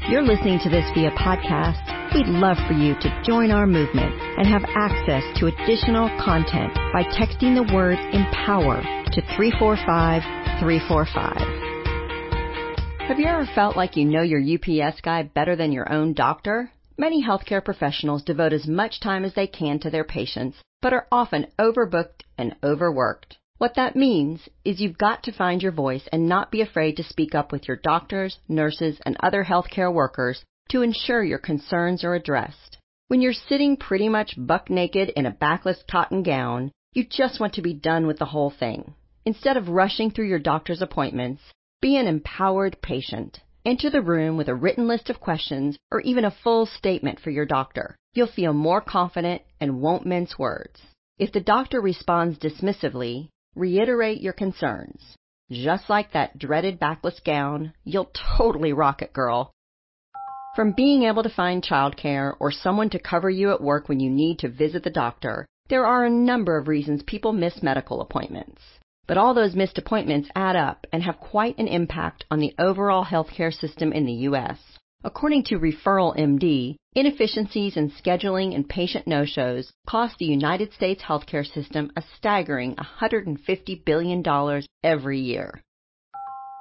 If 0.00 0.08
you're 0.08 0.22
listening 0.22 0.60
to 0.62 0.70
this 0.70 0.88
via 0.94 1.10
podcast, 1.10 1.82
we'd 2.14 2.28
love 2.28 2.56
for 2.68 2.72
you 2.72 2.94
to 3.00 3.22
join 3.26 3.50
our 3.50 3.66
movement 3.66 4.14
and 4.38 4.46
have 4.46 4.62
access 4.76 5.24
to 5.40 5.48
additional 5.48 6.08
content 6.24 6.72
by 6.92 7.02
texting 7.02 7.56
the 7.56 7.64
word 7.74 7.98
empower 8.14 8.80
to 8.80 9.20
345 9.34 10.22
345. 10.60 13.08
Have 13.08 13.18
you 13.18 13.26
ever 13.26 13.44
felt 13.56 13.76
like 13.76 13.96
you 13.96 14.04
know 14.04 14.22
your 14.22 14.40
UPS 14.40 15.00
guy 15.00 15.24
better 15.24 15.56
than 15.56 15.72
your 15.72 15.92
own 15.92 16.14
doctor? 16.14 16.70
Many 16.96 17.26
healthcare 17.26 17.64
professionals 17.64 18.22
devote 18.22 18.52
as 18.52 18.68
much 18.68 19.00
time 19.00 19.24
as 19.24 19.34
they 19.34 19.48
can 19.48 19.80
to 19.80 19.90
their 19.90 20.04
patients, 20.04 20.58
but 20.80 20.92
are 20.92 21.08
often 21.10 21.48
overbooked 21.58 22.22
and 22.38 22.54
overworked. 22.62 23.37
What 23.58 23.74
that 23.74 23.96
means 23.96 24.48
is 24.64 24.80
you've 24.80 24.96
got 24.98 25.24
to 25.24 25.32
find 25.32 25.60
your 25.60 25.72
voice 25.72 26.08
and 26.12 26.28
not 26.28 26.52
be 26.52 26.60
afraid 26.60 26.96
to 26.96 27.02
speak 27.02 27.34
up 27.34 27.50
with 27.50 27.66
your 27.66 27.76
doctors, 27.76 28.38
nurses, 28.48 29.00
and 29.04 29.16
other 29.18 29.42
healthcare 29.42 29.92
workers 29.92 30.44
to 30.68 30.82
ensure 30.82 31.24
your 31.24 31.40
concerns 31.40 32.04
are 32.04 32.14
addressed. 32.14 32.78
When 33.08 33.20
you're 33.20 33.32
sitting 33.32 33.76
pretty 33.76 34.08
much 34.08 34.36
buck 34.36 34.70
naked 34.70 35.08
in 35.08 35.26
a 35.26 35.32
backless 35.32 35.82
cotton 35.90 36.22
gown, 36.22 36.70
you 36.92 37.04
just 37.04 37.40
want 37.40 37.54
to 37.54 37.62
be 37.62 37.74
done 37.74 38.06
with 38.06 38.20
the 38.20 38.26
whole 38.26 38.50
thing. 38.50 38.94
Instead 39.26 39.56
of 39.56 39.68
rushing 39.68 40.12
through 40.12 40.28
your 40.28 40.38
doctor's 40.38 40.80
appointments, 40.80 41.42
be 41.82 41.96
an 41.96 42.06
empowered 42.06 42.80
patient. 42.80 43.40
Enter 43.64 43.90
the 43.90 44.02
room 44.02 44.36
with 44.36 44.48
a 44.48 44.54
written 44.54 44.86
list 44.86 45.10
of 45.10 45.18
questions 45.18 45.76
or 45.90 46.00
even 46.02 46.24
a 46.24 46.30
full 46.44 46.64
statement 46.64 47.18
for 47.18 47.30
your 47.30 47.44
doctor. 47.44 47.96
You'll 48.14 48.28
feel 48.28 48.52
more 48.52 48.80
confident 48.80 49.42
and 49.60 49.80
won't 49.80 50.06
mince 50.06 50.38
words. 50.38 50.80
If 51.18 51.32
the 51.32 51.40
doctor 51.40 51.80
responds 51.80 52.38
dismissively, 52.38 53.30
reiterate 53.58 54.20
your 54.20 54.32
concerns. 54.32 55.16
Just 55.50 55.90
like 55.90 56.12
that 56.12 56.38
dreaded 56.38 56.78
backless 56.78 57.20
gown, 57.20 57.72
you'll 57.84 58.10
totally 58.36 58.72
rock 58.72 59.02
it, 59.02 59.12
girl. 59.12 59.50
From 60.54 60.72
being 60.72 61.04
able 61.04 61.22
to 61.22 61.28
find 61.30 61.62
childcare 61.62 62.34
or 62.40 62.50
someone 62.50 62.90
to 62.90 62.98
cover 62.98 63.30
you 63.30 63.52
at 63.52 63.60
work 63.60 63.88
when 63.88 64.00
you 64.00 64.10
need 64.10 64.38
to 64.40 64.48
visit 64.48 64.82
the 64.82 64.90
doctor, 64.90 65.46
there 65.68 65.86
are 65.86 66.04
a 66.04 66.10
number 66.10 66.56
of 66.58 66.68
reasons 66.68 67.02
people 67.02 67.32
miss 67.32 67.62
medical 67.62 68.00
appointments. 68.00 68.62
But 69.06 69.16
all 69.16 69.34
those 69.34 69.56
missed 69.56 69.78
appointments 69.78 70.28
add 70.34 70.56
up 70.56 70.86
and 70.92 71.02
have 71.02 71.18
quite 71.18 71.56
an 71.58 71.68
impact 71.68 72.24
on 72.30 72.40
the 72.40 72.54
overall 72.58 73.04
healthcare 73.04 73.52
system 73.52 73.92
in 73.92 74.04
the 74.04 74.12
U.S. 74.28 74.58
According 75.04 75.44
to 75.44 75.60
Referral 75.60 76.16
MD, 76.18 76.74
inefficiencies 76.96 77.76
in 77.76 77.92
scheduling 77.92 78.56
and 78.56 78.68
patient 78.68 79.06
no-shows 79.06 79.72
cost 79.86 80.18
the 80.18 80.24
United 80.24 80.72
States 80.72 81.04
healthcare 81.04 81.46
system 81.46 81.92
a 81.94 82.02
staggering 82.16 82.74
$150 82.74 83.84
billion 83.84 84.62
every 84.82 85.20
year. 85.20 85.62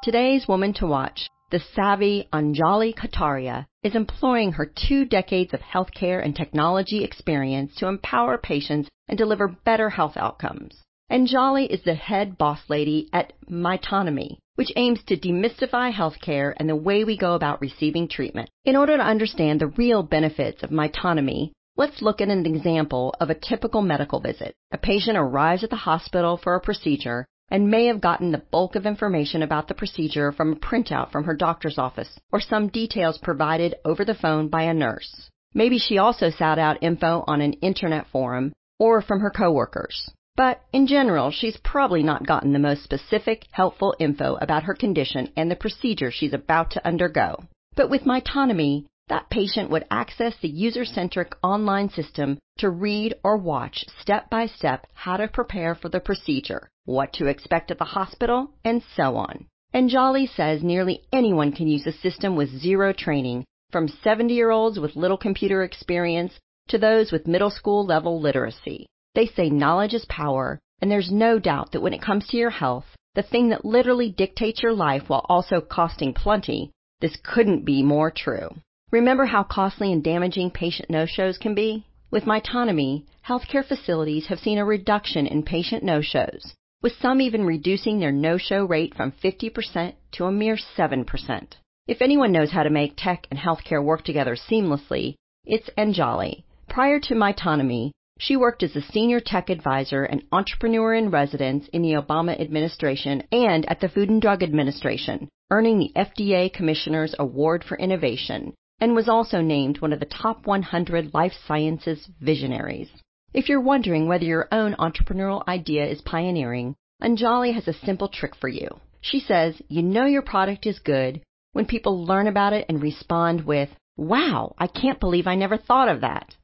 Today's 0.04 0.48
woman 0.48 0.74
to 0.74 0.86
watch, 0.86 1.28
the 1.50 1.60
savvy 1.60 2.30
Anjali 2.32 2.94
Kataria, 2.94 3.66
is 3.82 3.96
employing 3.96 4.52
her 4.52 4.68
two 4.68 5.06
decades 5.06 5.56
of 5.56 5.62
healthcare 5.62 6.24
and 6.24 6.36
technology 6.36 7.04
experience 7.04 7.74
to 7.78 7.88
empower 7.88 8.38
patients 8.38 8.88
and 9.08 9.18
deliver 9.18 9.48
better 9.48 9.90
health 9.90 10.16
outcomes. 10.16 10.84
Anjali 11.10 11.66
is 11.70 11.82
the 11.84 11.96
head 11.96 12.38
boss 12.38 12.60
lady 12.68 13.08
at 13.14 13.32
Mytonomy, 13.50 14.40
which 14.56 14.74
aims 14.76 15.02
to 15.06 15.16
demystify 15.16 15.90
healthcare 15.90 16.54
and 16.58 16.68
the 16.68 16.76
way 16.76 17.06
we 17.06 17.16
go 17.16 17.34
about 17.34 17.62
receiving 17.62 18.10
treatment. 18.10 18.50
In 18.66 18.76
order 18.76 18.98
to 18.98 19.04
understand 19.04 19.62
the 19.62 19.68
real 19.68 20.04
benefits 20.04 20.64
of 20.64 20.70
Mytonomy, 20.70 21.52
let's 21.78 22.02
look 22.02 22.20
at 22.20 22.28
an 22.28 22.46
example 22.46 23.16
of 23.22 23.30
a 23.30 23.36
typical 23.36 23.82
medical 23.82 24.20
visit. 24.20 24.54
A 24.74 24.78
patient 24.78 25.18
arrives 25.18 25.64
at 25.64 25.70
the 25.70 25.78
hospital 25.78 26.36
for 26.36 26.56
a 26.56 26.60
procedure 26.62 27.26
and 27.50 27.72
may 27.72 27.86
have 27.86 28.02
gotten 28.02 28.34
the 28.34 28.44
bulk 28.52 28.76
of 28.76 28.86
information 28.86 29.42
about 29.42 29.70
the 29.70 29.76
procedure 29.76 30.34
from 30.34 30.52
a 30.52 30.56
printout 30.58 31.10
from 31.14 31.24
her 31.24 31.38
doctor's 31.38 31.78
office 31.78 32.20
or 32.34 32.42
some 32.42 32.68
details 32.68 33.18
provided 33.18 33.76
over 33.86 34.04
the 34.04 34.14
phone 34.14 34.50
by 34.50 34.64
a 34.64 34.74
nurse. 34.74 35.30
Maybe 35.54 35.80
she 35.80 36.00
also 36.00 36.32
sought 36.32 36.60
out 36.60 36.84
info 36.84 37.24
on 37.28 37.40
an 37.40 37.54
internet 37.54 38.08
forum 38.12 38.52
or 38.78 39.02
from 39.02 39.22
her 39.22 39.32
coworkers. 39.32 40.12
But 40.38 40.62
in 40.72 40.86
general, 40.86 41.32
she's 41.32 41.58
probably 41.58 42.04
not 42.04 42.28
gotten 42.28 42.54
the 42.54 42.60
most 42.60 42.84
specific, 42.84 43.48
helpful 43.50 43.96
info 43.98 44.38
about 44.40 44.64
her 44.66 44.76
condition 44.76 45.32
and 45.36 45.50
the 45.50 45.56
procedure 45.56 46.12
she's 46.12 46.32
about 46.32 46.70
to 46.72 46.88
undergo. 46.88 47.44
But 47.76 47.90
with 47.90 48.04
Mytonomy, 48.04 48.86
that 49.08 49.32
patient 49.32 49.72
would 49.72 49.86
access 49.90 50.36
the 50.38 50.48
user-centric 50.48 51.36
online 51.42 51.90
system 51.90 52.38
to 52.60 52.70
read 52.70 53.16
or 53.24 53.38
watch 53.38 53.86
step 54.00 54.30
by 54.30 54.46
step 54.46 54.86
how 54.94 55.18
to 55.18 55.28
prepare 55.28 55.74
for 55.74 55.90
the 55.90 56.00
procedure, 56.00 56.70
what 56.86 57.14
to 57.14 57.26
expect 57.26 57.72
at 57.72 57.80
the 57.80 57.86
hospital, 57.86 58.52
and 58.64 58.84
so 58.96 59.16
on. 59.16 59.48
Anjali 59.74 60.30
says 60.30 60.62
nearly 60.62 61.02
anyone 61.12 61.52
can 61.52 61.68
use 61.68 61.84
the 61.84 61.92
system 61.92 62.36
with 62.36 62.62
zero 62.62 62.94
training, 62.94 63.44
from 63.72 63.88
70 63.88 64.36
year 64.36 64.52
olds 64.52 64.78
with 64.80 64.96
little 64.96 65.18
computer 65.18 65.64
experience 65.64 66.34
to 66.68 66.78
those 66.78 67.12
with 67.12 67.26
middle 67.26 67.50
school 67.50 67.84
level 67.84 68.22
literacy. 68.22 68.86
They 69.18 69.26
say 69.26 69.50
knowledge 69.50 69.96
is 69.96 70.06
power, 70.06 70.60
and 70.80 70.92
there's 70.92 71.12
no 71.12 71.40
doubt 71.40 71.72
that 71.72 71.82
when 71.82 71.92
it 71.92 72.04
comes 72.04 72.28
to 72.28 72.38
your 72.38 72.52
health, 72.52 72.86
the 73.16 73.24
thing 73.24 73.50
that 73.50 73.66
literally 73.66 74.12
dictates 74.12 74.62
your 74.62 74.74
life 74.74 75.10
while 75.10 75.26
also 75.28 75.60
costing 75.60 76.14
plenty, 76.14 76.70
this 77.02 77.18
couldn't 77.24 77.66
be 77.66 77.82
more 77.82 78.12
true. 78.12 78.50
Remember 78.92 79.26
how 79.26 79.42
costly 79.42 79.92
and 79.92 80.04
damaging 80.04 80.52
patient 80.52 80.92
no-shows 80.92 81.40
can 81.40 81.56
be? 81.56 81.84
With 82.12 82.26
Mytonomy, 82.26 83.06
healthcare 83.28 83.66
facilities 83.68 84.28
have 84.28 84.38
seen 84.38 84.60
a 84.60 84.66
reduction 84.66 85.26
in 85.26 85.42
patient 85.42 85.84
no-shows, 85.84 86.54
with 86.84 86.94
some 87.02 87.20
even 87.20 87.44
reducing 87.44 88.00
their 88.00 88.12
no-show 88.12 88.66
rate 88.66 88.94
from 88.94 89.14
50% 89.14 89.96
to 90.12 90.26
a 90.26 90.32
mere 90.32 90.60
7%. 90.78 91.54
If 91.88 92.04
anyone 92.04 92.32
knows 92.32 92.52
how 92.52 92.62
to 92.62 92.70
make 92.70 92.94
tech 92.96 93.26
and 93.32 93.40
healthcare 93.40 93.84
work 93.84 94.04
together 94.04 94.36
seamlessly, 94.36 95.16
it's 95.44 95.72
Anjali. 95.76 96.44
Prior 96.70 97.00
to 97.00 97.16
Mytonomy, 97.16 97.90
she 98.20 98.36
worked 98.36 98.64
as 98.64 98.76
a 98.76 98.82
senior 98.82 99.20
tech 99.20 99.50
advisor 99.50 100.04
and 100.04 100.24
entrepreneur 100.32 100.96
in 100.96 101.12
residence 101.12 101.68
in 101.68 101.84
the 101.84 101.94
Obama 101.94 102.40
administration 102.40 103.22
and 103.32 103.64
at 103.70 103.80
the 103.80 103.90
Food 103.90 104.10
and 104.10 104.22
Drug 104.22 104.42
Administration, 104.42 105.30
earning 105.52 105.78
the 105.78 105.92
FDA 105.96 106.52
Commissioner's 106.52 107.14
Award 107.20 107.64
for 107.64 107.78
Innovation, 107.78 108.54
and 108.80 108.96
was 108.96 109.08
also 109.08 109.42
named 109.42 109.82
one 109.82 109.94
of 109.94 110.00
the 110.00 110.06
top 110.06 110.48
100 110.48 111.14
life 111.14 111.34
sciences 111.48 112.10
visionaries. 112.20 112.90
If 113.34 113.50
you're 113.50 113.62
wondering 113.62 114.08
whether 114.08 114.26
your 114.26 114.48
own 114.52 114.74
entrepreneurial 114.80 115.48
idea 115.48 115.86
is 115.86 116.02
pioneering, 116.02 116.76
Anjali 117.04 117.54
has 117.54 117.68
a 117.68 117.74
simple 117.74 118.08
trick 118.08 118.36
for 118.36 118.48
you. 118.48 118.68
She 119.02 119.20
says 119.20 119.62
you 119.68 119.84
know 119.84 120.06
your 120.06 120.24
product 120.24 120.66
is 120.66 120.80
good 120.80 121.22
when 121.54 121.66
people 121.66 122.04
learn 122.04 122.26
about 122.26 122.54
it 122.54 122.66
and 122.68 122.82
respond 122.82 123.46
with, 123.46 123.70
Wow, 123.96 124.56
I 124.58 124.68
can't 124.68 125.00
believe 125.00 125.28
I 125.28 125.36
never 125.36 125.58
thought 125.58 125.90
of 125.90 126.02
that. 126.02 126.36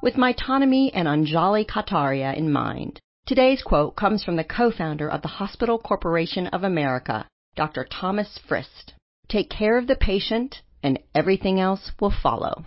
With 0.00 0.14
Mytonomy 0.14 0.92
and 0.94 1.08
Anjali 1.08 1.66
Kataria 1.66 2.36
in 2.36 2.52
mind, 2.52 3.00
today's 3.26 3.62
quote 3.62 3.96
comes 3.96 4.22
from 4.22 4.36
the 4.36 4.44
co-founder 4.44 5.10
of 5.10 5.22
the 5.22 5.28
Hospital 5.28 5.76
Corporation 5.76 6.46
of 6.46 6.62
America, 6.62 7.26
Dr. 7.56 7.84
Thomas 7.84 8.38
Frist. 8.48 8.92
Take 9.28 9.50
care 9.50 9.76
of 9.76 9.88
the 9.88 9.96
patient 9.96 10.62
and 10.84 11.00
everything 11.16 11.58
else 11.58 11.90
will 12.00 12.14
follow. 12.22 12.64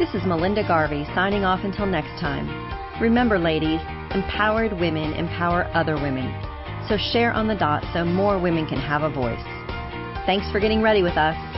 This 0.00 0.12
is 0.14 0.26
Melinda 0.26 0.66
Garvey 0.66 1.04
signing 1.14 1.44
off 1.44 1.60
until 1.62 1.86
next 1.86 2.20
time. 2.20 2.48
Remember, 3.00 3.38
ladies, 3.38 3.80
empowered 4.10 4.72
women 4.72 5.12
empower 5.12 5.70
other 5.74 5.94
women. 5.94 6.26
So 6.88 6.96
share 6.96 7.32
on 7.32 7.46
the 7.46 7.54
dot 7.54 7.84
so 7.94 8.04
more 8.04 8.40
women 8.40 8.66
can 8.66 8.80
have 8.80 9.02
a 9.02 9.14
voice. 9.14 9.38
Thanks 10.26 10.50
for 10.50 10.58
getting 10.58 10.82
ready 10.82 11.04
with 11.04 11.16
us. 11.16 11.55